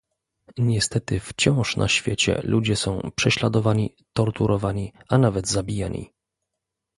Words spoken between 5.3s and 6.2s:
zabijani